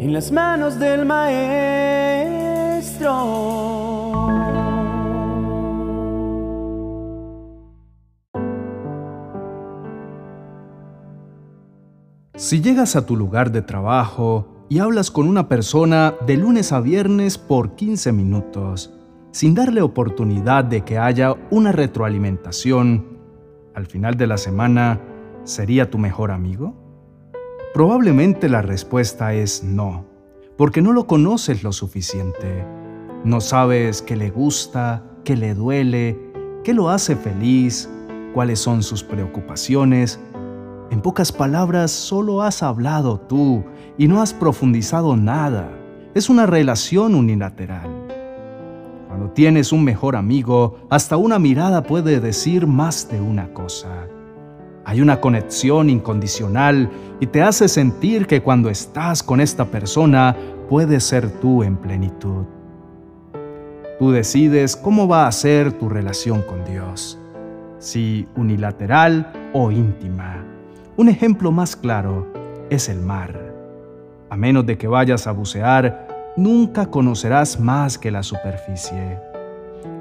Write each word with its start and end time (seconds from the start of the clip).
en 0.00 0.14
las 0.14 0.32
manos 0.32 0.78
del 0.78 1.04
Maestro. 1.04 1.50
Si 12.34 12.62
llegas 12.62 12.96
a 12.96 13.04
tu 13.04 13.14
lugar 13.14 13.52
de 13.52 13.60
trabajo 13.60 14.64
y 14.70 14.78
hablas 14.78 15.10
con 15.10 15.28
una 15.28 15.48
persona 15.50 16.14
de 16.26 16.38
lunes 16.38 16.72
a 16.72 16.80
viernes 16.80 17.36
por 17.36 17.74
15 17.74 18.12
minutos, 18.12 18.98
sin 19.32 19.54
darle 19.54 19.82
oportunidad 19.82 20.64
de 20.64 20.80
que 20.80 20.96
haya 20.96 21.34
una 21.50 21.72
retroalimentación, 21.72 23.18
al 23.74 23.84
final 23.84 24.16
de 24.16 24.26
la 24.26 24.38
semana, 24.38 24.98
¿sería 25.44 25.90
tu 25.90 25.98
mejor 25.98 26.30
amigo? 26.30 26.89
Probablemente 27.72 28.48
la 28.48 28.62
respuesta 28.62 29.32
es 29.32 29.62
no, 29.62 30.04
porque 30.56 30.82
no 30.82 30.92
lo 30.92 31.06
conoces 31.06 31.62
lo 31.62 31.70
suficiente. 31.70 32.66
No 33.22 33.40
sabes 33.40 34.02
qué 34.02 34.16
le 34.16 34.30
gusta, 34.30 35.04
qué 35.22 35.36
le 35.36 35.54
duele, 35.54 36.18
qué 36.64 36.74
lo 36.74 36.90
hace 36.90 37.14
feliz, 37.14 37.88
cuáles 38.34 38.58
son 38.58 38.82
sus 38.82 39.04
preocupaciones. 39.04 40.18
En 40.90 41.00
pocas 41.00 41.30
palabras, 41.30 41.92
solo 41.92 42.42
has 42.42 42.64
hablado 42.64 43.20
tú 43.20 43.62
y 43.96 44.08
no 44.08 44.20
has 44.20 44.34
profundizado 44.34 45.14
nada. 45.14 45.70
Es 46.12 46.28
una 46.28 46.46
relación 46.46 47.14
unilateral. 47.14 47.88
Cuando 49.06 49.30
tienes 49.30 49.70
un 49.70 49.84
mejor 49.84 50.16
amigo, 50.16 50.78
hasta 50.90 51.16
una 51.16 51.38
mirada 51.38 51.84
puede 51.84 52.18
decir 52.18 52.66
más 52.66 53.08
de 53.08 53.20
una 53.20 53.54
cosa. 53.54 54.08
Hay 54.84 55.00
una 55.00 55.20
conexión 55.20 55.90
incondicional 55.90 56.90
y 57.20 57.26
te 57.26 57.42
hace 57.42 57.68
sentir 57.68 58.26
que 58.26 58.42
cuando 58.42 58.70
estás 58.70 59.22
con 59.22 59.40
esta 59.40 59.66
persona 59.66 60.36
puedes 60.68 61.04
ser 61.04 61.30
tú 61.40 61.62
en 61.62 61.76
plenitud. 61.76 62.44
Tú 63.98 64.10
decides 64.10 64.76
cómo 64.76 65.06
va 65.06 65.26
a 65.26 65.32
ser 65.32 65.72
tu 65.72 65.88
relación 65.88 66.42
con 66.42 66.64
Dios, 66.64 67.18
si 67.78 68.26
unilateral 68.34 69.30
o 69.52 69.70
íntima. 69.70 70.42
Un 70.96 71.08
ejemplo 71.08 71.52
más 71.52 71.76
claro 71.76 72.26
es 72.70 72.88
el 72.88 73.00
mar. 73.00 73.38
A 74.30 74.36
menos 74.36 74.64
de 74.64 74.78
que 74.78 74.88
vayas 74.88 75.26
a 75.26 75.32
bucear, 75.32 76.32
nunca 76.36 76.86
conocerás 76.86 77.60
más 77.60 77.98
que 77.98 78.10
la 78.10 78.22
superficie. 78.22 79.18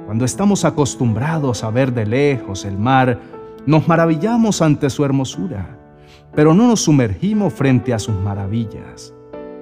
Cuando 0.06 0.24
estamos 0.24 0.66
acostumbrados 0.66 1.64
a 1.64 1.70
ver 1.70 1.94
de 1.94 2.06
lejos 2.06 2.64
el 2.64 2.78
mar, 2.78 3.20
nos 3.66 3.88
maravillamos 3.88 4.62
ante 4.62 4.90
su 4.90 5.06
hermosura, 5.06 5.78
pero 6.34 6.54
no 6.54 6.68
nos 6.68 6.82
sumergimos 6.82 7.54
frente 7.54 7.94
a 7.94 8.00
sus 8.00 8.16
maravillas. 8.16 9.14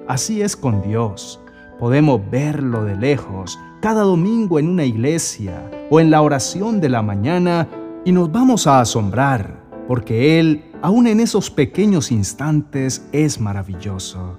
Así 0.06 0.42
es 0.42 0.56
con 0.56 0.82
Dios. 0.82 1.40
Podemos 1.78 2.20
verlo 2.30 2.84
de 2.84 2.96
lejos 2.96 3.58
cada 3.80 4.02
domingo 4.02 4.58
en 4.58 4.68
una 4.68 4.84
iglesia 4.84 5.70
o 5.90 6.00
en 6.00 6.10
la 6.10 6.22
oración 6.22 6.80
de 6.80 6.88
la 6.88 7.02
mañana 7.02 7.68
y 8.04 8.12
nos 8.12 8.30
vamos 8.32 8.66
a 8.66 8.80
asombrar, 8.80 9.62
porque 9.86 10.40
Él, 10.40 10.64
aun 10.82 11.06
en 11.06 11.20
esos 11.20 11.50
pequeños 11.50 12.10
instantes, 12.10 13.06
es 13.12 13.40
maravilloso. 13.40 14.38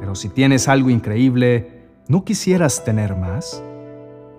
Pero 0.00 0.14
si 0.14 0.28
tienes 0.28 0.68
algo 0.68 0.90
increíble, 0.90 1.82
¿no 2.08 2.24
quisieras 2.24 2.84
tener 2.84 3.16
más? 3.16 3.62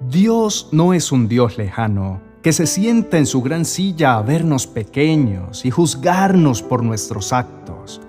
Dios 0.10 0.70
no 0.72 0.94
es 0.94 1.12
un 1.12 1.28
Dios 1.28 1.58
lejano, 1.58 2.22
que 2.42 2.54
se 2.54 2.68
sienta 2.68 3.18
en 3.18 3.26
su 3.26 3.42
gran 3.42 3.66
silla 3.66 4.16
a 4.16 4.22
vernos 4.22 4.66
pequeños 4.66 5.66
y 5.66 5.72
juzgarnos 5.72 6.62
por 6.62 6.84
nuestros 6.84 7.34
actos. 7.34 8.02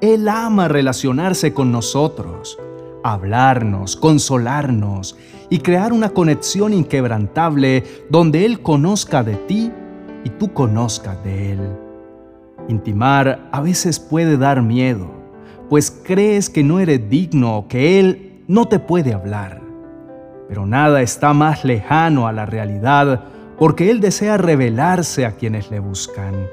Él 0.00 0.28
ama 0.28 0.68
relacionarse 0.68 1.52
con 1.52 1.70
nosotros, 1.70 2.58
hablarnos, 3.02 3.96
consolarnos 3.96 5.16
y 5.50 5.58
crear 5.58 5.92
una 5.92 6.10
conexión 6.10 6.72
inquebrantable 6.72 7.84
donde 8.08 8.46
Él 8.46 8.60
conozca 8.60 9.22
de 9.22 9.36
ti 9.36 9.70
y 10.24 10.30
tú 10.30 10.52
conozcas 10.54 11.22
de 11.22 11.52
Él. 11.52 11.60
Intimar 12.68 13.48
a 13.52 13.60
veces 13.60 14.00
puede 14.00 14.38
dar 14.38 14.62
miedo, 14.62 15.10
pues 15.68 15.90
crees 15.90 16.48
que 16.48 16.64
no 16.64 16.80
eres 16.80 17.10
digno, 17.10 17.66
que 17.68 18.00
Él 18.00 18.42
no 18.48 18.66
te 18.66 18.78
puede 18.78 19.12
hablar. 19.12 19.60
Pero 20.48 20.64
nada 20.64 21.02
está 21.02 21.34
más 21.34 21.64
lejano 21.64 22.26
a 22.26 22.32
la 22.32 22.46
realidad 22.46 23.24
porque 23.58 23.90
Él 23.90 24.00
desea 24.00 24.36
revelarse 24.36 25.26
a 25.26 25.32
quienes 25.32 25.70
le 25.70 25.80
buscan. 25.80 26.46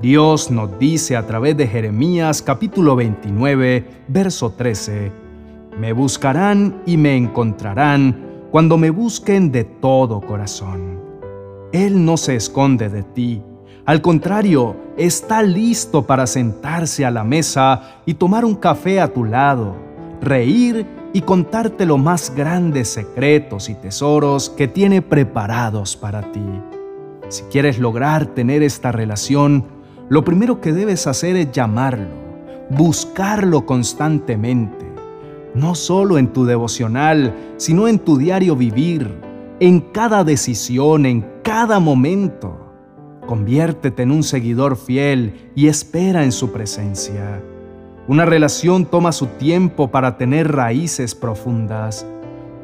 Dios 0.00 0.50
nos 0.50 0.78
dice 0.78 1.16
a 1.16 1.26
través 1.26 1.56
de 1.56 1.66
Jeremías 1.66 2.42
capítulo 2.42 2.96
29, 2.96 3.84
verso 4.08 4.50
13, 4.50 5.12
Me 5.78 5.92
buscarán 5.92 6.82
y 6.86 6.96
me 6.96 7.16
encontrarán 7.16 8.46
cuando 8.50 8.78
me 8.78 8.90
busquen 8.90 9.50
de 9.50 9.64
todo 9.64 10.20
corazón. 10.20 11.00
Él 11.72 12.04
no 12.04 12.16
se 12.16 12.36
esconde 12.36 12.88
de 12.88 13.02
ti, 13.02 13.42
al 13.88 14.02
contrario, 14.02 14.76
está 14.98 15.42
listo 15.42 16.06
para 16.06 16.26
sentarse 16.26 17.06
a 17.06 17.10
la 17.10 17.24
mesa 17.24 18.00
y 18.04 18.12
tomar 18.12 18.44
un 18.44 18.54
café 18.54 19.00
a 19.00 19.10
tu 19.10 19.24
lado, 19.24 19.76
reír 20.20 20.86
y 21.18 21.22
contarte 21.22 21.84
los 21.84 21.98
más 21.98 22.32
grandes 22.32 22.90
secretos 22.90 23.68
y 23.68 23.74
tesoros 23.74 24.50
que 24.50 24.68
tiene 24.68 25.02
preparados 25.02 25.96
para 25.96 26.30
ti. 26.30 26.46
Si 27.28 27.42
quieres 27.50 27.80
lograr 27.80 28.26
tener 28.26 28.62
esta 28.62 28.92
relación, 28.92 29.64
lo 30.08 30.24
primero 30.24 30.60
que 30.60 30.72
debes 30.72 31.08
hacer 31.08 31.34
es 31.34 31.50
llamarlo, 31.50 32.06
buscarlo 32.70 33.66
constantemente, 33.66 34.86
no 35.56 35.74
solo 35.74 36.18
en 36.18 36.32
tu 36.32 36.44
devocional, 36.44 37.34
sino 37.56 37.88
en 37.88 37.98
tu 37.98 38.16
diario 38.16 38.54
vivir, 38.54 39.12
en 39.58 39.80
cada 39.80 40.22
decisión, 40.22 41.04
en 41.04 41.26
cada 41.42 41.80
momento. 41.80 42.60
Conviértete 43.26 44.04
en 44.04 44.12
un 44.12 44.22
seguidor 44.22 44.76
fiel 44.76 45.50
y 45.56 45.66
espera 45.66 46.22
en 46.22 46.30
su 46.30 46.52
presencia. 46.52 47.42
Una 48.08 48.24
relación 48.24 48.86
toma 48.86 49.12
su 49.12 49.26
tiempo 49.26 49.90
para 49.90 50.16
tener 50.16 50.50
raíces 50.50 51.14
profundas, 51.14 52.06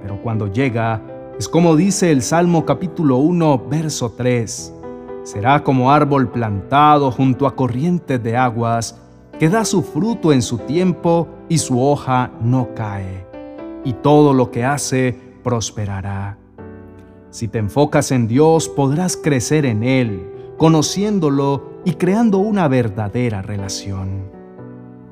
pero 0.01 0.23
cuando 0.23 0.51
llega, 0.51 1.03
es 1.39 1.51
como 1.51 1.77
dice 1.77 2.11
el 2.11 2.23
Salmo 2.23 2.65
capítulo 2.65 3.19
1, 3.19 3.67
verso 3.69 4.13
3, 4.17 4.75
será 5.23 5.63
como 5.63 5.93
árbol 5.93 6.31
plantado 6.31 7.11
junto 7.11 7.47
a 7.47 7.55
corrientes 7.55 8.23
de 8.23 8.39
aguas, 8.39 8.99
que 9.39 9.51
da 9.51 9.67
su 9.67 9.83
fruto 9.83 10.33
en 10.33 10.41
su 10.41 10.57
tiempo 10.57 11.29
y 11.51 11.59
su 11.59 11.79
hoja 11.79 12.31
no 12.41 12.71
cae, 12.75 13.27
y 13.85 13.93
todo 13.93 14.33
lo 14.33 14.51
que 14.51 14.65
hace 14.65 15.15
prosperará. 15.43 16.39
Si 17.29 17.49
te 17.49 17.59
enfocas 17.59 18.13
en 18.13 18.29
Dios, 18.29 18.71
podrás 18.71 19.19
crecer 19.19 19.67
en 19.67 19.83
Él, 19.83 20.27
conociéndolo 20.57 21.81
y 21.85 21.93
creando 21.97 22.39
una 22.39 22.67
verdadera 22.67 23.43
relación. 23.43 24.44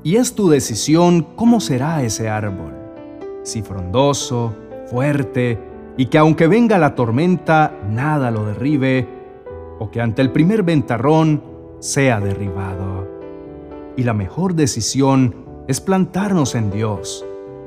Y 0.05 0.17
es 0.17 0.35
tu 0.35 0.49
decisión 0.49 1.27
cómo 1.37 1.61
será 1.61 2.03
ese 2.03 2.29
árbol. 2.29 2.73
Si 3.45 3.63
frondoso, 3.63 4.55
fuerte, 4.87 5.59
y 5.97 6.07
que 6.07 6.19
aunque 6.19 6.49
venga 6.49 6.79
la 6.79 6.95
tormenta, 6.95 7.73
nada 7.89 8.31
lo 8.31 8.45
derribe, 8.47 9.07
o 9.79 9.91
que 9.91 10.01
ante 10.01 10.23
el 10.23 10.33
primer 10.33 10.63
ventarrón 10.63 11.43
sea 11.79 12.19
derribado. 12.21 13.07
Y 13.97 14.03
la 14.03 14.15
mejor 14.15 14.55
decisión 14.55 15.35
es 15.69 15.81
plantarnos 15.81 16.55
en 16.55 16.71
Dios, 16.71 17.25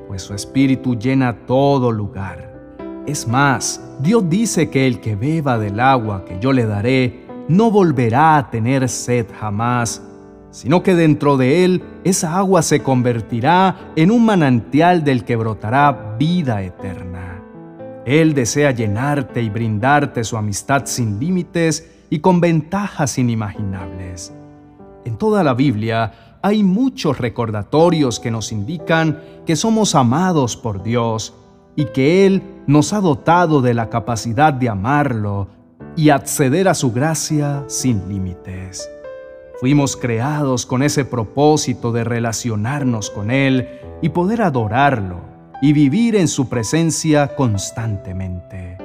pues 0.07 0.21
su 0.21 0.33
espíritu 0.33 0.95
llena 0.95 1.45
todo 1.45 1.91
lugar. 1.91 2.53
Es 3.05 3.27
más, 3.27 3.81
Dios 3.99 4.27
dice 4.29 4.69
que 4.69 4.87
el 4.87 4.99
que 4.99 5.15
beba 5.15 5.57
del 5.59 5.79
agua 5.79 6.25
que 6.25 6.39
yo 6.39 6.51
le 6.51 6.65
daré 6.65 7.25
no 7.47 7.69
volverá 7.69 8.37
a 8.37 8.49
tener 8.49 8.89
sed 8.89 9.27
jamás, 9.39 10.01
sino 10.55 10.83
que 10.83 10.95
dentro 10.95 11.35
de 11.35 11.65
él 11.65 11.83
esa 12.05 12.37
agua 12.37 12.61
se 12.61 12.81
convertirá 12.81 13.91
en 13.97 14.09
un 14.09 14.23
manantial 14.23 15.03
del 15.03 15.25
que 15.25 15.35
brotará 15.35 16.15
vida 16.17 16.63
eterna. 16.63 17.41
Él 18.05 18.33
desea 18.33 18.71
llenarte 18.71 19.41
y 19.41 19.49
brindarte 19.49 20.23
su 20.23 20.37
amistad 20.37 20.83
sin 20.85 21.19
límites 21.19 21.91
y 22.09 22.19
con 22.19 22.39
ventajas 22.39 23.17
inimaginables. 23.17 24.33
En 25.03 25.17
toda 25.17 25.43
la 25.43 25.53
Biblia 25.55 26.37
hay 26.41 26.63
muchos 26.63 27.17
recordatorios 27.17 28.21
que 28.21 28.31
nos 28.31 28.53
indican 28.53 29.19
que 29.45 29.57
somos 29.57 29.93
amados 29.93 30.55
por 30.55 30.83
Dios 30.83 31.33
y 31.75 31.83
que 31.87 32.25
Él 32.25 32.41
nos 32.65 32.93
ha 32.93 33.01
dotado 33.01 33.61
de 33.61 33.73
la 33.73 33.89
capacidad 33.89 34.53
de 34.53 34.69
amarlo 34.69 35.49
y 35.97 36.11
acceder 36.11 36.69
a 36.69 36.75
su 36.75 36.93
gracia 36.93 37.65
sin 37.67 38.07
límites. 38.07 38.89
Fuimos 39.59 39.95
creados 39.95 40.65
con 40.65 40.83
ese 40.83 41.05
propósito 41.05 41.93
de 41.93 42.03
relacionarnos 42.03 43.09
con 43.09 43.31
Él 43.31 43.69
y 44.01 44.09
poder 44.09 44.41
adorarlo 44.41 45.21
y 45.61 45.71
vivir 45.71 46.15
en 46.17 46.27
su 46.27 46.49
presencia 46.49 47.35
constantemente. 47.35 48.77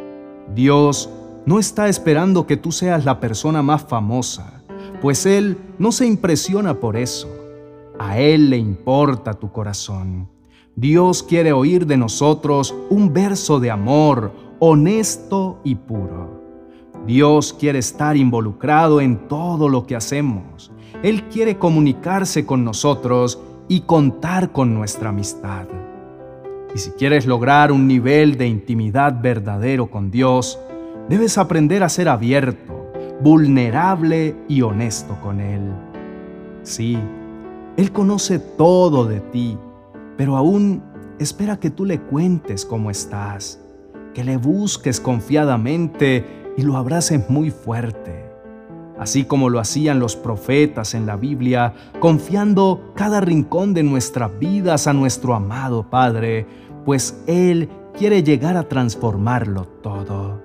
Dios 0.55 1.11
no 1.45 1.59
está 1.59 1.89
esperando 1.89 2.47
que 2.47 2.57
tú 2.57 2.71
seas 2.71 3.05
la 3.05 3.19
persona 3.19 3.63
más 3.63 3.83
famosa, 3.83 4.63
pues 5.01 5.27
Él 5.27 5.59
no 5.79 5.91
se 5.91 6.07
impresiona 6.07 6.79
por 6.79 6.97
eso. 6.97 7.29
A 7.99 8.19
Él 8.19 8.51
le 8.51 8.57
importa 8.57 9.35
tu 9.35 9.51
corazón. 9.51 10.29
Dios 10.77 11.25
quiere 11.25 11.53
oír 11.53 11.87
de 11.87 11.97
nosotros 11.97 12.75
un 12.91 13.13
verso 13.13 13.59
de 13.59 13.73
amor 13.73 14.33
honesto 14.61 15.61
y 15.65 15.75
puro. 15.75 16.40
Dios 17.11 17.53
quiere 17.53 17.81
estar 17.81 18.17
involucrado 18.17 19.01
en 19.01 19.27
todo 19.27 19.69
lo 19.69 19.85
que 19.85 19.97
hacemos. 19.97 20.71
Él 21.03 21.25
quiere 21.25 21.59
comunicarse 21.59 22.47
con 22.47 22.63
nosotros 22.63 23.43
y 23.67 23.81
contar 23.81 24.53
con 24.53 24.75
nuestra 24.75 25.09
amistad. 25.09 25.67
Y 26.73 26.79
si 26.79 26.93
quieres 26.93 27.27
lograr 27.27 27.73
un 27.73 27.89
nivel 27.89 28.39
de 28.39 28.47
intimidad 28.47 29.21
verdadero 29.21 29.91
con 29.91 30.13
Dios, 30.13 30.57
debes 31.09 31.37
aprender 31.37 31.83
a 31.83 31.89
ser 31.89 32.09
abierto, 32.09 32.93
vulnerable 33.21 34.37
y 34.47 34.63
honesto 34.63 35.19
con 35.21 35.41
Él. 35.41 35.63
Sí, 36.63 36.97
Él 37.77 37.91
conoce 37.91 38.39
todo 38.39 39.05
de 39.05 39.19
ti, 39.19 39.59
pero 40.17 40.37
aún 40.37 40.81
espera 41.19 41.59
que 41.59 41.71
tú 41.71 41.87
le 41.87 41.99
cuentes 41.99 42.65
cómo 42.65 42.89
estás, 42.89 43.61
que 44.15 44.23
le 44.23 44.37
busques 44.37 45.01
confiadamente 45.01 46.40
y 46.61 46.63
lo 46.63 46.77
abraces 46.77 47.31
muy 47.31 47.51
fuerte 47.51 48.31
así 48.99 49.25
como 49.25 49.49
lo 49.49 49.61
hacían 49.61 49.99
los 49.99 50.15
profetas 50.15 50.93
en 50.93 51.07
la 51.07 51.17
Biblia, 51.17 51.73
confiando 52.01 52.93
cada 52.95 53.23
rincón 53.23 53.73
de 53.73 53.83
nuestras 53.83 54.39
vidas 54.39 54.87
a 54.87 54.93
nuestro 54.93 55.35
amado 55.35 55.89
Padre, 55.89 56.47
pues 56.85 57.19
Él 57.27 57.71
quiere 57.97 58.23
llegar 58.23 58.59
a 58.59 58.69
transformarlo 58.69 59.65
todo. 59.65 60.43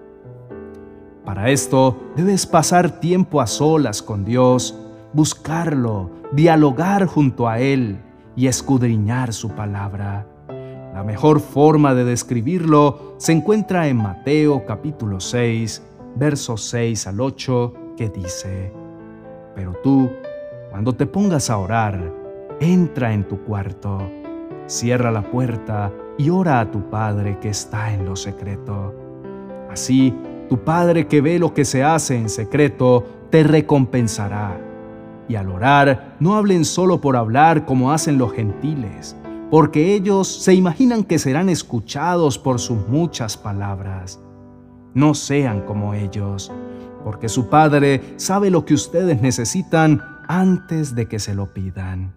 Para 1.25 1.50
esto 1.50 1.97
debes 2.15 2.45
pasar 2.45 3.01
tiempo 3.01 3.41
a 3.41 3.47
solas 3.47 4.01
con 4.01 4.23
Dios, 4.23 4.73
buscarlo, 5.12 6.12
dialogar 6.31 7.07
junto 7.07 7.50
a 7.50 7.59
Él 7.59 8.00
y 8.38 8.47
escudriñar 8.47 9.33
su 9.33 9.50
palabra. 9.50 10.27
La 10.94 11.03
mejor 11.03 11.41
forma 11.41 11.94
de 11.94 12.06
describirlo 12.06 13.15
se 13.17 13.33
encuentra 13.33 13.89
en 13.89 13.97
Mateo 13.97 14.65
capítulo 14.65 15.19
6, 15.19 15.81
versos 16.15 16.62
6 16.69 17.07
al 17.07 17.19
8, 17.19 17.73
que 17.97 18.09
dice, 18.09 18.71
Pero 19.53 19.73
tú, 19.83 20.09
cuando 20.69 20.94
te 20.94 21.06
pongas 21.06 21.50
a 21.50 21.57
orar, 21.57 22.12
entra 22.59 23.13
en 23.13 23.27
tu 23.27 23.44
cuarto, 23.44 24.01
cierra 24.67 25.12
la 25.12 25.23
puerta 25.23 25.91
y 26.17 26.29
ora 26.29 26.59
a 26.59 26.71
tu 26.71 26.89
Padre 26.89 27.39
que 27.39 27.50
está 27.50 27.94
en 27.94 28.06
lo 28.06 28.15
secreto. 28.15 28.94
Así, 29.69 30.13
tu 30.50 30.59
Padre 30.63 31.07
que 31.07 31.21
ve 31.21 31.39
lo 31.39 31.53
que 31.53 31.65
se 31.65 31.83
hace 31.83 32.17
en 32.17 32.29
secreto, 32.29 33.06
te 33.29 33.44
recompensará. 33.44 34.62
Y 35.27 35.35
al 35.35 35.50
orar, 35.50 36.15
no 36.19 36.35
hablen 36.35 36.65
solo 36.65 37.01
por 37.01 37.17
hablar 37.17 37.65
como 37.65 37.91
hacen 37.91 38.17
los 38.17 38.31
gentiles, 38.31 39.15
porque 39.50 39.95
ellos 39.95 40.27
se 40.27 40.53
imaginan 40.53 41.03
que 41.03 41.19
serán 41.19 41.50
escuchados 41.50 42.38
por 42.38 42.59
sus 42.59 42.88
muchas 42.88 43.35
palabras. 43.35 44.19
No 44.95 45.13
sean 45.13 45.62
como 45.62 45.94
ellos, 45.94 46.51
porque 47.03 47.30
su 47.30 47.50
Padre 47.50 48.01
sabe 48.15 48.50
lo 48.50 48.65
que 48.65 48.74
ustedes 48.74 49.21
necesitan 49.21 50.01
antes 50.27 50.95
de 50.95 51.07
que 51.07 51.19
se 51.19 51.36
lo 51.36 51.53
pidan. 51.53 52.15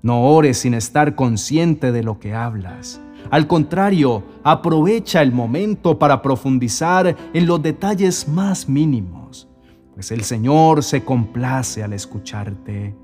No 0.00 0.22
ores 0.22 0.58
sin 0.58 0.74
estar 0.74 1.14
consciente 1.14 1.92
de 1.92 2.04
lo 2.04 2.20
que 2.20 2.34
hablas. 2.34 3.00
Al 3.30 3.48
contrario, 3.48 4.22
aprovecha 4.44 5.22
el 5.22 5.32
momento 5.32 5.98
para 5.98 6.22
profundizar 6.22 7.16
en 7.34 7.46
los 7.46 7.60
detalles 7.60 8.28
más 8.28 8.68
mínimos, 8.68 9.48
pues 9.94 10.12
el 10.12 10.22
Señor 10.22 10.84
se 10.84 11.04
complace 11.04 11.82
al 11.82 11.92
escucharte. 11.92 12.96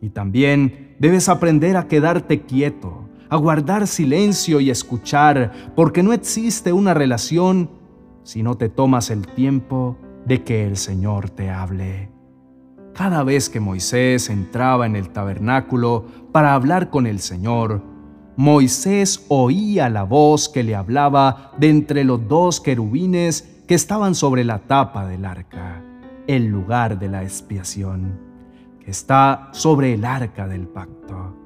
Y 0.00 0.08
también 0.08 0.96
debes 0.98 1.28
aprender 1.28 1.76
a 1.76 1.86
quedarte 1.86 2.42
quieto, 2.42 3.08
a 3.28 3.36
guardar 3.36 3.86
silencio 3.86 4.60
y 4.60 4.70
escuchar, 4.70 5.52
porque 5.74 6.02
no 6.02 6.12
existe 6.12 6.72
una 6.72 6.94
relación 6.94 7.75
si 8.26 8.42
no 8.42 8.56
te 8.56 8.68
tomas 8.68 9.10
el 9.10 9.24
tiempo 9.24 9.96
de 10.24 10.42
que 10.42 10.66
el 10.66 10.76
Señor 10.76 11.30
te 11.30 11.48
hable. 11.48 12.10
Cada 12.92 13.22
vez 13.22 13.48
que 13.48 13.60
Moisés 13.60 14.28
entraba 14.30 14.84
en 14.84 14.96
el 14.96 15.10
tabernáculo 15.10 16.06
para 16.32 16.54
hablar 16.54 16.90
con 16.90 17.06
el 17.06 17.20
Señor, 17.20 17.82
Moisés 18.36 19.24
oía 19.28 19.88
la 19.88 20.02
voz 20.02 20.48
que 20.48 20.64
le 20.64 20.74
hablaba 20.74 21.52
de 21.56 21.70
entre 21.70 22.02
los 22.02 22.26
dos 22.26 22.60
querubines 22.60 23.62
que 23.68 23.76
estaban 23.76 24.16
sobre 24.16 24.42
la 24.42 24.58
tapa 24.58 25.06
del 25.06 25.24
arca, 25.24 25.80
el 26.26 26.46
lugar 26.46 26.98
de 26.98 27.08
la 27.08 27.22
expiación, 27.22 28.18
que 28.84 28.90
está 28.90 29.50
sobre 29.52 29.94
el 29.94 30.04
arca 30.04 30.48
del 30.48 30.66
pacto. 30.66 31.36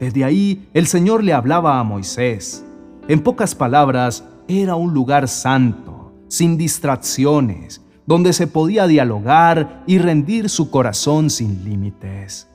Desde 0.00 0.24
ahí 0.24 0.68
el 0.74 0.88
Señor 0.88 1.22
le 1.22 1.34
hablaba 1.34 1.78
a 1.78 1.84
Moisés. 1.84 2.64
En 3.06 3.20
pocas 3.20 3.54
palabras, 3.54 4.24
era 4.48 4.74
un 4.74 4.92
lugar 4.92 5.28
santo, 5.28 5.95
sin 6.28 6.56
distracciones, 6.56 7.82
donde 8.06 8.32
se 8.32 8.46
podía 8.46 8.86
dialogar 8.86 9.82
y 9.86 9.98
rendir 9.98 10.48
su 10.48 10.70
corazón 10.70 11.30
sin 11.30 11.64
límites. 11.64 12.48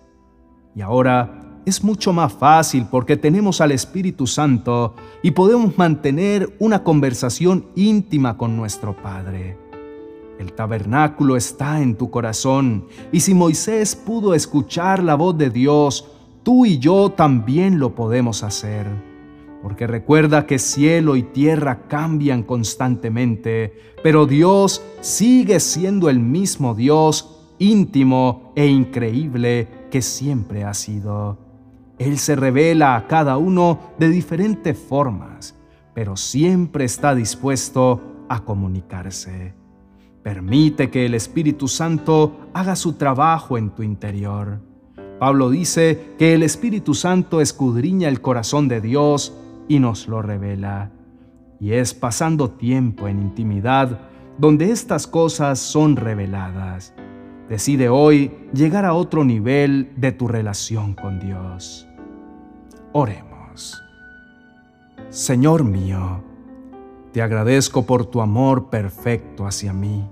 Y 0.75 0.81
ahora 0.81 1.59
es 1.65 1.83
mucho 1.83 2.13
más 2.13 2.33
fácil 2.33 2.87
porque 2.89 3.17
tenemos 3.17 3.61
al 3.61 3.71
Espíritu 3.71 4.25
Santo 4.27 4.95
y 5.21 5.31
podemos 5.31 5.77
mantener 5.77 6.55
una 6.59 6.83
conversación 6.83 7.65
íntima 7.75 8.37
con 8.37 8.55
nuestro 8.55 8.95
Padre. 8.95 9.57
El 10.39 10.53
tabernáculo 10.53 11.37
está 11.37 11.81
en 11.81 11.95
tu 11.95 12.09
corazón 12.09 12.87
y 13.11 13.19
si 13.19 13.33
Moisés 13.33 13.95
pudo 13.95 14.33
escuchar 14.33 15.03
la 15.03 15.15
voz 15.15 15.37
de 15.37 15.51
Dios, 15.51 16.07
tú 16.41 16.65
y 16.65 16.79
yo 16.79 17.11
también 17.11 17.77
lo 17.77 17.93
podemos 17.93 18.41
hacer 18.41 19.10
porque 19.61 19.87
recuerda 19.87 20.45
que 20.45 20.59
cielo 20.59 21.15
y 21.15 21.23
tierra 21.23 21.87
cambian 21.87 22.43
constantemente, 22.43 23.73
pero 24.03 24.25
Dios 24.25 24.83
sigue 25.01 25.59
siendo 25.59 26.09
el 26.09 26.19
mismo 26.19 26.73
Dios 26.73 27.53
íntimo 27.59 28.53
e 28.55 28.65
increíble 28.67 29.67
que 29.91 30.01
siempre 30.01 30.63
ha 30.63 30.73
sido. 30.73 31.37
Él 31.99 32.17
se 32.17 32.35
revela 32.35 32.95
a 32.95 33.05
cada 33.05 33.37
uno 33.37 33.79
de 33.99 34.09
diferentes 34.09 34.77
formas, 34.77 35.55
pero 35.93 36.17
siempre 36.17 36.85
está 36.85 37.13
dispuesto 37.13 38.01
a 38.27 38.43
comunicarse. 38.43 39.53
Permite 40.23 40.89
que 40.89 41.05
el 41.05 41.13
Espíritu 41.13 41.67
Santo 41.67 42.49
haga 42.53 42.75
su 42.75 42.93
trabajo 42.93 43.57
en 43.57 43.69
tu 43.71 43.83
interior. 43.83 44.59
Pablo 45.19 45.51
dice 45.51 46.15
que 46.17 46.33
el 46.33 46.41
Espíritu 46.41 46.95
Santo 46.95 47.41
escudriña 47.41 48.07
el 48.07 48.21
corazón 48.21 48.67
de 48.67 48.81
Dios 48.81 49.33
y 49.71 49.79
nos 49.79 50.09
lo 50.09 50.21
revela. 50.21 50.91
Y 51.57 51.71
es 51.71 51.93
pasando 51.93 52.49
tiempo 52.49 53.07
en 53.07 53.21
intimidad 53.21 53.99
donde 54.37 54.69
estas 54.69 55.07
cosas 55.07 55.59
son 55.59 55.95
reveladas. 55.95 56.93
Decide 57.47 57.87
hoy 57.87 58.33
llegar 58.53 58.83
a 58.83 58.93
otro 58.93 59.23
nivel 59.23 59.93
de 59.95 60.11
tu 60.11 60.27
relación 60.27 60.93
con 60.93 61.21
Dios. 61.21 61.87
Oremos. 62.91 63.81
Señor 65.09 65.63
mío, 65.63 66.21
te 67.13 67.21
agradezco 67.21 67.85
por 67.85 68.05
tu 68.05 68.19
amor 68.19 68.69
perfecto 68.69 69.47
hacia 69.47 69.71
mí. 69.71 70.05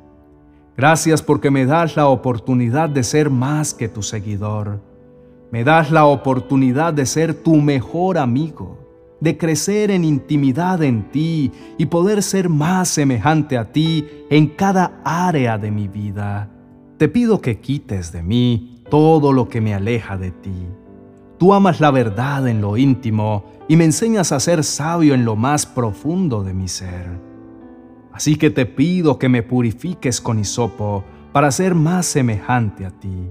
Gracias 0.77 1.21
porque 1.21 1.51
me 1.51 1.65
das 1.65 1.97
la 1.97 2.07
oportunidad 2.07 2.89
de 2.89 3.03
ser 3.03 3.29
más 3.29 3.73
que 3.73 3.89
tu 3.89 4.03
seguidor. 4.03 4.79
Me 5.51 5.65
das 5.65 5.91
la 5.91 6.05
oportunidad 6.05 6.93
de 6.93 7.05
ser 7.05 7.33
tu 7.33 7.55
mejor 7.55 8.17
amigo 8.17 8.78
de 9.19 9.37
crecer 9.37 9.91
en 9.91 10.03
intimidad 10.03 10.81
en 10.83 11.09
ti 11.11 11.51
y 11.77 11.85
poder 11.87 12.23
ser 12.23 12.49
más 12.49 12.89
semejante 12.89 13.57
a 13.57 13.71
ti 13.71 14.05
en 14.29 14.47
cada 14.47 15.01
área 15.03 15.57
de 15.57 15.71
mi 15.71 15.87
vida. 15.87 16.49
Te 16.97 17.07
pido 17.07 17.41
que 17.41 17.59
quites 17.59 18.11
de 18.11 18.23
mí 18.23 18.81
todo 18.89 19.33
lo 19.33 19.49
que 19.49 19.61
me 19.61 19.73
aleja 19.73 20.17
de 20.17 20.31
ti. 20.31 20.67
Tú 21.37 21.53
amas 21.53 21.79
la 21.79 21.91
verdad 21.91 22.47
en 22.47 22.61
lo 22.61 22.75
íntimo 22.77 23.45
y 23.67 23.75
me 23.75 23.85
enseñas 23.85 24.31
a 24.31 24.39
ser 24.39 24.63
sabio 24.63 25.13
en 25.13 25.25
lo 25.25 25.35
más 25.35 25.65
profundo 25.65 26.43
de 26.43 26.53
mi 26.53 26.67
ser. 26.67 27.07
Así 28.11 28.35
que 28.35 28.49
te 28.49 28.65
pido 28.65 29.17
que 29.17 29.29
me 29.29 29.43
purifiques 29.43 30.19
con 30.19 30.39
hisopo 30.39 31.03
para 31.31 31.51
ser 31.51 31.75
más 31.75 32.05
semejante 32.05 32.85
a 32.85 32.91
ti. 32.91 33.29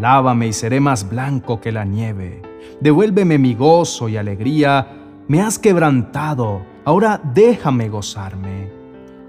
Lávame 0.00 0.48
y 0.48 0.52
seré 0.52 0.80
más 0.80 1.08
blanco 1.08 1.60
que 1.60 1.70
la 1.70 1.84
nieve 1.84 2.51
devuélveme 2.80 3.38
mi 3.38 3.54
gozo 3.54 4.08
y 4.08 4.16
alegría, 4.16 4.86
me 5.28 5.40
has 5.40 5.58
quebrantado, 5.58 6.62
ahora 6.84 7.20
déjame 7.34 7.88
gozarme. 7.88 8.70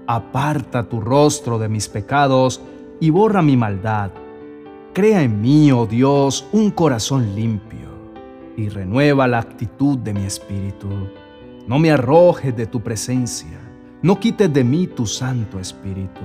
Aparta 0.06 0.88
tu 0.88 1.00
rostro 1.00 1.58
de 1.58 1.68
mis 1.68 1.88
pecados 1.88 2.60
y 3.00 3.10
borra 3.10 3.42
mi 3.42 3.56
maldad. 3.56 4.10
Crea 4.92 5.22
en 5.22 5.40
mí, 5.40 5.72
oh 5.72 5.86
Dios, 5.86 6.46
un 6.52 6.70
corazón 6.70 7.34
limpio 7.34 7.88
y 8.56 8.68
renueva 8.68 9.26
la 9.26 9.38
actitud 9.38 9.98
de 9.98 10.14
mi 10.14 10.24
espíritu. 10.24 10.88
No 11.66 11.78
me 11.78 11.90
arrojes 11.90 12.56
de 12.56 12.66
tu 12.66 12.82
presencia, 12.82 13.58
no 14.02 14.20
quites 14.20 14.52
de 14.52 14.64
mí 14.64 14.86
tu 14.86 15.06
Santo 15.06 15.58
Espíritu. 15.58 16.20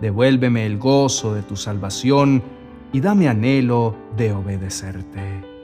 Devuélveme 0.00 0.66
el 0.66 0.78
gozo 0.78 1.34
de 1.34 1.42
tu 1.42 1.56
salvación 1.56 2.42
y 2.92 3.00
dame 3.00 3.28
anhelo 3.28 3.94
de 4.16 4.32
obedecerte. 4.32 5.55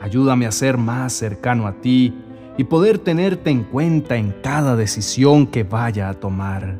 Ayúdame 0.00 0.46
a 0.46 0.52
ser 0.52 0.78
más 0.78 1.12
cercano 1.12 1.66
a 1.66 1.80
ti 1.80 2.14
y 2.56 2.64
poder 2.64 2.98
tenerte 2.98 3.50
en 3.50 3.64
cuenta 3.64 4.16
en 4.16 4.34
cada 4.42 4.76
decisión 4.76 5.46
que 5.46 5.62
vaya 5.62 6.08
a 6.08 6.14
tomar. 6.14 6.78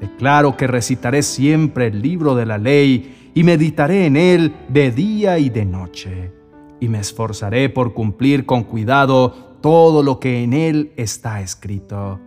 Declaro 0.00 0.56
que 0.56 0.66
recitaré 0.66 1.22
siempre 1.22 1.86
el 1.86 2.02
libro 2.02 2.34
de 2.34 2.46
la 2.46 2.58
ley 2.58 3.32
y 3.34 3.42
meditaré 3.44 4.06
en 4.06 4.16
él 4.16 4.54
de 4.68 4.90
día 4.90 5.38
y 5.38 5.50
de 5.50 5.64
noche, 5.64 6.32
y 6.80 6.88
me 6.88 7.00
esforzaré 7.00 7.68
por 7.68 7.94
cumplir 7.94 8.46
con 8.46 8.64
cuidado 8.64 9.56
todo 9.60 10.02
lo 10.02 10.20
que 10.20 10.42
en 10.42 10.52
él 10.52 10.92
está 10.96 11.40
escrito, 11.40 12.20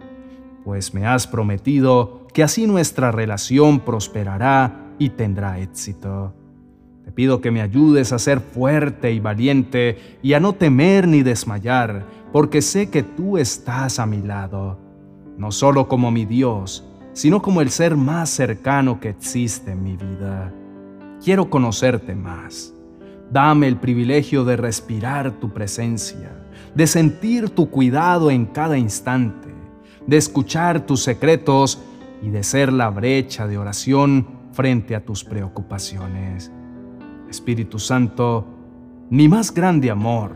pues 0.63 0.93
me 0.93 1.05
has 1.05 1.27
prometido 1.27 2.27
que 2.33 2.43
así 2.43 2.67
nuestra 2.67 3.11
relación 3.11 3.79
prosperará 3.79 4.93
y 4.99 5.09
tendrá 5.09 5.59
éxito. 5.59 6.33
Te 7.03 7.11
pido 7.11 7.41
que 7.41 7.51
me 7.51 7.61
ayudes 7.61 8.11
a 8.13 8.19
ser 8.19 8.39
fuerte 8.39 9.11
y 9.11 9.19
valiente 9.19 10.17
y 10.21 10.33
a 10.33 10.39
no 10.39 10.53
temer 10.53 11.07
ni 11.07 11.23
desmayar, 11.23 12.05
porque 12.31 12.61
sé 12.61 12.89
que 12.89 13.03
tú 13.03 13.37
estás 13.37 13.99
a 13.99 14.05
mi 14.05 14.21
lado, 14.21 14.79
no 15.37 15.51
solo 15.51 15.87
como 15.87 16.11
mi 16.11 16.25
Dios, 16.25 16.85
sino 17.13 17.41
como 17.41 17.61
el 17.61 17.69
ser 17.69 17.95
más 17.95 18.29
cercano 18.29 18.99
que 18.99 19.09
existe 19.09 19.71
en 19.71 19.83
mi 19.83 19.97
vida. 19.97 20.53
Quiero 21.23 21.49
conocerte 21.49 22.15
más. 22.15 22.73
Dame 23.31 23.67
el 23.67 23.77
privilegio 23.77 24.45
de 24.45 24.57
respirar 24.57 25.31
tu 25.39 25.51
presencia, 25.53 26.31
de 26.73 26.87
sentir 26.87 27.49
tu 27.49 27.69
cuidado 27.69 28.31
en 28.31 28.45
cada 28.45 28.77
instante, 28.77 29.49
de 30.07 30.17
escuchar 30.17 30.85
tus 30.85 31.03
secretos 31.03 31.79
y 32.21 32.29
de 32.29 32.43
ser 32.43 32.71
la 32.73 32.89
brecha 32.89 33.47
de 33.47 33.57
oración 33.57 34.27
frente 34.51 34.95
a 34.95 35.03
tus 35.03 35.23
preocupaciones. 35.23 36.51
Espíritu 37.29 37.79
Santo, 37.79 38.45
mi 39.09 39.27
más 39.27 39.53
grande 39.53 39.91
amor, 39.91 40.35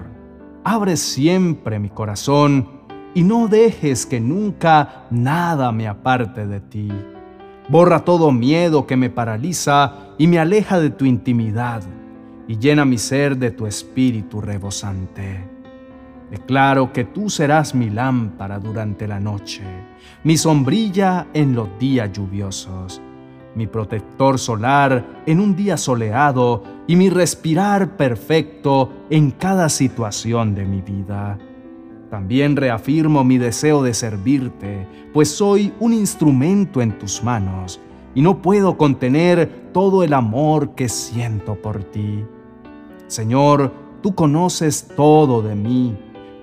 abre 0.64 0.96
siempre 0.96 1.80
mi 1.80 1.90
corazón 1.90 2.68
y 3.14 3.24
no 3.24 3.48
dejes 3.48 4.06
que 4.06 4.20
nunca 4.20 5.06
nada 5.10 5.72
me 5.72 5.88
aparte 5.88 6.46
de 6.46 6.60
ti. 6.60 6.90
Borra 7.70 8.00
todo 8.06 8.32
miedo 8.32 8.86
que 8.86 8.98
me 8.98 9.10
paraliza 9.10 10.14
y 10.18 10.28
me 10.28 10.40
aleja 10.40 10.80
de 10.80 10.90
tu 10.90 11.06
intimidad 11.06 11.82
y 12.48 12.58
llena 12.58 12.86
mi 12.86 12.98
ser 12.98 13.38
de 13.38 13.52
tu 13.52 13.66
espíritu 13.66 14.42
rebosante. 14.42 15.50
Declaro 16.30 16.92
que 16.92 17.04
tú 17.06 17.30
serás 17.30 17.74
mi 17.74 17.90
lámpara 17.90 18.60
durante 18.60 19.08
la 19.08 19.20
noche, 19.20 19.64
mi 20.24 20.36
sombrilla 20.36 21.28
en 21.34 21.56
los 21.56 21.70
días 21.80 22.12
lluviosos 22.12 23.02
mi 23.56 23.68
protector 23.68 24.40
solar 24.40 25.24
en 25.26 25.40
un 25.40 25.56
día 25.56 25.78
soleado 25.78 26.64
y 26.88 26.96
mi 26.96 27.10
respirar 27.10 27.96
perfecto 27.96 28.90
en 29.10 29.32
cada 29.32 29.70
situación 29.70 30.56
de 30.56 30.66
mi 30.66 30.82
vida. 30.82 31.38
También 32.10 32.56
reafirmo 32.56 33.24
mi 33.24 33.38
deseo 33.38 33.82
de 33.82 33.94
servirte, 33.94 34.88
pues 35.14 35.30
soy 35.30 35.74
un 35.80 35.94
instrumento 35.94 36.82
en 36.82 36.98
tus 37.00 37.24
manos 37.24 37.80
y 38.16 38.22
no 38.22 38.42
puedo 38.42 38.78
contener 38.78 39.72
todo 39.74 40.04
el 40.04 40.14
amor 40.14 40.76
que 40.76 40.90
siento 40.90 41.56
por 41.56 41.84
ti. 41.84 42.24
Señor, 43.08 43.72
tú 44.02 44.14
conoces 44.14 44.88
todo 44.96 45.42
de 45.42 45.56
mí, 45.56 45.98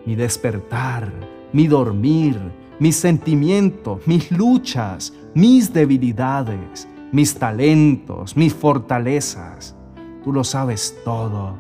mi 0.07 0.17
despertar, 0.17 1.13
mi 1.53 1.67
dormir, 1.69 2.37
mis 2.81 2.97
sentimientos, 2.97 4.01
mis 4.07 4.31
luchas, 4.33 5.13
mis 5.35 5.73
debilidades, 5.73 6.89
mis 7.13 7.35
talentos, 7.35 8.37
mis 8.37 8.55
fortalezas. 8.55 9.75
Tú 10.23 10.33
lo 10.33 10.45
sabes 10.45 10.97
todo. 11.05 11.55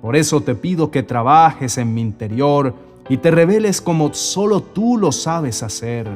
Por 0.00 0.16
eso 0.16 0.40
te 0.42 0.54
pido 0.54 0.90
que 0.90 1.02
trabajes 1.02 1.78
en 1.78 1.94
mi 1.94 2.02
interior 2.02 2.74
y 3.08 3.16
te 3.18 3.30
reveles 3.30 3.80
como 3.80 4.12
solo 4.12 4.62
tú 4.62 4.98
lo 4.98 5.12
sabes 5.12 5.62
hacer. 5.62 6.08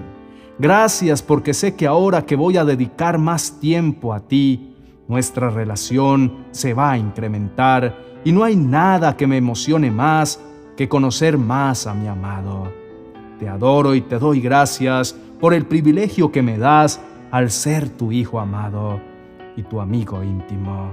Gracias 0.59 1.23
porque 1.23 1.55
sé 1.55 1.75
que 1.75 1.87
ahora 1.87 2.27
que 2.27 2.37
voy 2.37 2.57
a 2.57 2.65
dedicar 2.65 3.19
más 3.19 3.61
tiempo 3.61 4.13
a 4.13 4.21
ti, 4.21 4.75
nuestra 5.07 5.51
relación 5.51 6.47
se 6.51 6.75
va 6.75 6.93
a 6.93 6.99
incrementar 6.99 7.97
y 8.25 8.33
no 8.33 8.45
hay 8.45 8.57
nada 8.57 9.17
que 9.17 9.27
me 9.27 9.37
emocione 9.37 9.91
más 9.91 10.41
que 10.77 10.89
conocer 10.89 11.39
más 11.39 11.87
a 11.87 11.95
mi 11.95 12.09
amado. 12.09 12.73
Te 13.39 13.49
adoro 13.49 13.95
y 13.95 14.01
te 14.01 14.19
doy 14.19 14.41
gracias 14.41 15.17
por 15.41 15.55
el 15.55 15.65
privilegio 15.65 16.31
que 16.31 16.43
me 16.43 16.59
das 16.59 17.01
al 17.31 17.51
ser 17.51 17.89
tu 17.89 18.13
Hijo 18.13 18.41
amado 18.41 19.01
y 19.57 19.63
tu 19.63 19.81
amigo 19.81 20.23
íntimo. 20.23 20.93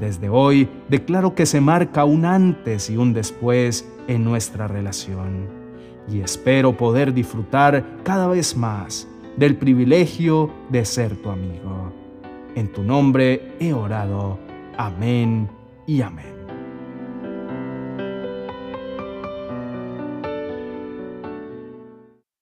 Desde 0.00 0.28
hoy 0.28 0.68
declaro 0.88 1.34
que 1.34 1.46
se 1.46 1.60
marca 1.60 2.04
un 2.04 2.24
antes 2.24 2.90
y 2.90 2.96
un 2.96 3.12
después 3.12 3.88
en 4.08 4.24
nuestra 4.24 4.66
relación 4.66 5.62
y 6.08 6.20
espero 6.20 6.76
poder 6.76 7.14
disfrutar 7.14 7.84
cada 8.02 8.26
vez 8.28 8.56
más 8.56 9.08
del 9.36 9.56
privilegio 9.56 10.50
de 10.68 10.84
ser 10.84 11.16
tu 11.16 11.30
amigo. 11.30 11.92
En 12.54 12.72
tu 12.72 12.82
nombre 12.82 13.54
he 13.60 13.72
orado. 13.72 14.38
Amén 14.76 15.48
y 15.86 16.02
amén. 16.02 16.31